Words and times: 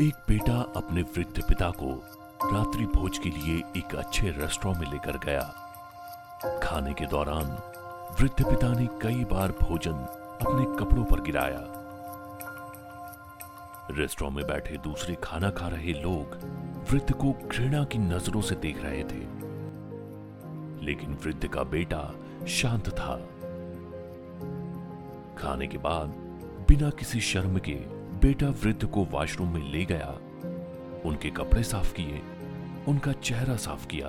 एक 0.00 0.14
बेटा 0.28 0.72
अपने 0.76 1.02
वृद्ध 1.02 1.42
पिता 1.48 1.70
को 1.70 2.04
रात्रि 2.52 2.86
भोज 2.86 3.18
के 3.18 3.28
लिए 3.28 3.62
एक 3.76 3.94
अच्छे 3.94 4.30
रेस्टोरेंट 4.30 4.84
में 4.84 4.90
लेकर 4.92 5.18
गया। 5.18 6.60
खाने 6.62 6.94
के 6.94 7.06
दौरान 7.06 7.46
वृद्ध 8.20 8.44
पिता 8.44 8.68
ने 8.68 8.86
कई 9.02 9.24
बार 9.24 9.48
भोजन 9.48 9.92
अपने 10.46 10.84
कपड़ों 10.84 11.04
पर 11.04 11.20
गिराया। 11.20 11.62
रेस्टोरेंट 13.90 14.36
में 14.36 14.46
बैठे 14.46 14.76
दूसरे 14.76 15.14
खाना 15.14 15.50
खा 15.50 15.68
रहे 15.68 15.92
लोग 15.92 16.38
वृद्ध 16.90 17.12
को 17.12 17.32
घृणा 17.32 17.84
की 17.84 17.98
नज़रों 17.98 18.40
से 18.40 18.54
देख 18.54 18.82
रहे 18.82 19.04
थे। 19.04 19.24
लेकिन 20.84 21.18
वृद्ध 21.24 21.48
का 21.48 21.62
बेटा 21.62 22.14
शांत 22.48 22.88
था। 22.88 23.16
खाने 25.38 25.66
के 25.66 25.78
बाद 25.78 26.08
बिना 26.68 26.90
किसी 26.90 27.20
शर्म 27.20 27.58
के 27.58 27.95
बेटा 28.26 28.46
वृद्ध 28.46 28.86
को 28.86 29.04
वॉशरूम 29.04 29.54
में 29.54 29.72
ले 29.72 29.84
गया। 29.84 30.08
उनके 31.04 31.30
कपड़े 31.30 31.62
साफ़ 31.62 31.94
किए, 31.94 32.22
उनका 32.88 33.12
चेहरा 33.12 33.56
साफ़ 33.56 33.86
किया, 33.86 34.08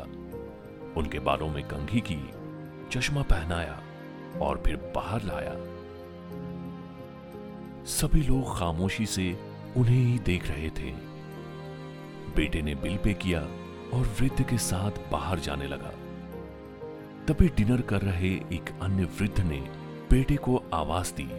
उनके 0.97 1.19
बालों 1.19 1.49
में 1.49 1.63
कंघी 1.63 2.01
की, 2.01 2.29
चश्मा 2.91 3.21
पहनाया 3.21 3.83
और 4.41 4.63
फिर 4.65 4.75
बाहर 4.75 5.21
लाया। 5.23 5.53
सभी 7.85 8.21
लोग 8.21 8.59
खामोशी 8.59 9.05
से 9.05 9.39
उन्हें 9.77 10.05
ही 10.05 10.19
देख 10.19 10.47
रहे 10.47 10.69
थे। 10.69 10.91
बेटे 12.35 12.61
ने 12.61 12.75
बिल 12.75 12.97
पे 12.97 13.13
किया 13.13 13.41
और 13.93 14.15
वृद्ध 14.21 14.49
के 14.49 14.57
साथ 14.57 14.91
बाहर 15.11 15.39
जाने 15.39 15.67
लगा। 15.67 15.91
तभी 17.27 17.47
डिनर 17.49 17.81
कर 17.81 18.01
रहे 18.01 18.33
एक 18.33 18.79
अन्य 18.81 19.03
वृद्ध 19.03 19.39
ने 19.39 19.59
बेटे 20.09 20.35
को 20.35 20.63
आवाज़ 20.73 21.13
दी 21.13 21.29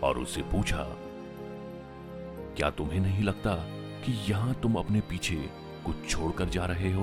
और 0.00 0.18
उससे 0.18 0.42
पूछा 0.42 0.96
क्या 2.56 2.70
तुम्हें 2.70 3.00
नहीं 3.00 3.22
लगता 3.24 3.54
कि 4.04 4.12
यहाँ 4.32 4.54
तुम 4.54 4.74
अपने 4.74 5.00
पीछे 5.00 5.34
कुछ 5.86 6.08
छोड़कर 6.08 6.48
जा 6.48 6.64
रहे 6.64 6.92
हो? 6.92 7.02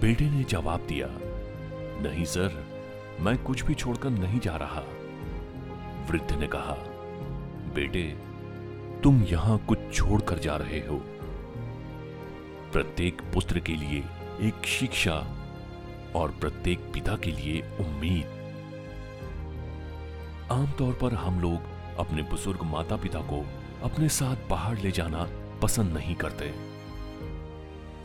बेटे 0.00 0.30
ने 0.30 0.44
जवाब 0.44 0.80
दिया, 0.80 1.08
नहीं 2.02 2.24
सर, 2.24 2.64
मैं 3.20 3.36
कुछ 3.38 3.64
भी 3.64 3.74
छोड़कर 3.74 4.10
नहीं 4.10 4.40
जा 4.40 4.56
रहा। 4.56 4.82
वृद्ध 6.10 6.32
ने 6.32 6.46
कहा, 6.46 6.76
बेटे, 7.74 8.02
तुम 9.02 9.22
यहाँ 9.22 9.58
कुछ 9.58 9.78
छोड़कर 9.94 10.38
जा 10.38 10.56
रहे 10.56 10.78
हो। 10.78 10.96
प्रत्येक 12.72 13.22
पुत्र 13.34 13.60
के 13.60 13.72
लिए 13.72 14.04
एक 14.40 14.66
शिक्षा 14.66 15.16
और 16.16 16.30
प्रत्येक 16.30 16.78
पिता 16.94 17.16
के 17.16 17.30
लिए 17.30 17.60
उम्मीद। 17.80 18.36
आमतौर 20.52 20.94
पर 20.94 21.14
हम 21.14 21.40
लोग 21.40 21.77
अपने 21.98 22.22
बुज़ुर्ग 22.22 22.62
माता 22.62 22.96
पिता 22.96 23.20
को 23.20 23.46
अपने 23.82 24.08
साथ 24.08 24.36
बाहर 24.50 24.78
ले 24.78 24.90
जाना 24.90 25.28
पसंद 25.62 25.92
नहीं 25.92 26.14
करते। 26.14 26.50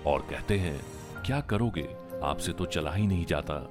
और 0.10 0.22
कहते 0.22 0.58
हैं, 0.58 0.82
क्या 1.26 1.42
करोगे? 1.42 1.90
आपसे 2.24 2.54
तो 2.54 2.66
चला 2.66 2.92
ही 2.92 3.08
नहीं 3.08 3.26
जाता। 3.26 3.70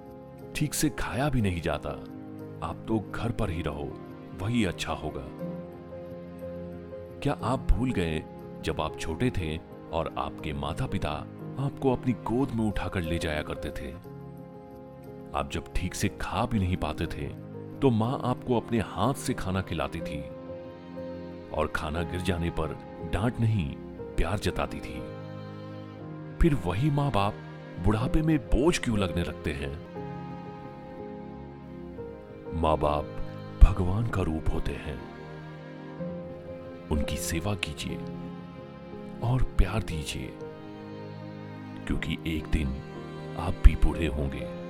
ठीक 0.56 0.74
से 0.74 0.90
खाया 0.90 1.28
भी 1.28 1.40
नहीं 1.40 1.60
जाता। 1.60 1.90
आप 2.66 2.84
तो 2.88 3.12
घर 3.14 3.32
पर 3.32 3.50
ही 3.50 3.62
रहो। 3.62 3.92
वही 4.38 4.64
अच्छा 4.64 4.92
होगा। 4.92 5.26
क्या 7.20 7.38
आप 7.42 7.66
भूल 7.70 7.92
गए? 7.92 8.22
जब 8.62 8.80
आप 8.80 8.98
छोटे 8.98 9.30
थे 9.30 9.58
और 9.92 10.14
आपके 10.18 10.52
माता 10.52 10.86
पिता 10.86 11.10
आपको 11.58 11.92
अपनी 11.92 12.12
गोद 12.12 12.50
में 12.50 12.68
उठाकर 12.68 13.00
ले 13.00 13.18
जाया 13.18 13.42
करते 13.42 13.70
थे। 13.70 13.92
आप 15.38 15.50
जब 15.52 15.64
ठीक 15.76 15.94
से 15.94 16.08
खा 16.08 16.46
भी 16.46 16.58
नहीं 16.58 16.76
पाते 16.76 17.06
थे 17.06 17.51
तो 17.82 17.90
माँ 17.90 18.20
आपको 18.24 18.56
अपने 18.56 18.78
हाथ 18.78 19.14
से 19.14 19.34
खाना 19.34 19.60
खिलाती 19.60 20.00
थी 20.00 20.20
और 21.50 21.72
खाना 21.74 22.02
गिर 22.02 22.20
जाने 22.20 22.50
पर 22.50 22.76
डांट 23.12 23.40
नहीं, 23.40 23.68
प्यार 24.16 24.38
जताती 24.38 24.80
थी। 24.80 25.00
फिर 26.38 26.54
वही 26.66 26.90
माँ 26.90 27.10
बाप 27.10 27.34
बुढ़ापे 27.84 28.22
में 28.22 28.36
बोझ 28.38 28.78
क्यों 28.78 28.98
लगने 28.98 29.24
लगते 29.24 29.52
हैं? 29.52 29.72
माँ 32.60 32.76
बाप 32.78 33.04
भगवान 33.62 34.06
का 34.06 34.22
रूप 34.22 34.52
होते 34.54 34.72
हैं। 34.72 34.98
उनकी 36.88 37.16
सेवा 37.16 37.54
कीजिए 37.54 37.98
और 39.24 39.42
प्यार 39.58 39.82
दीजिए, 39.82 40.32
क्योंकि 41.86 42.18
एक 42.26 42.46
दिन 42.46 42.68
आप 43.38 43.62
भी 43.64 43.76
बूढ़े 43.76 44.06
होंगे। 44.06 44.61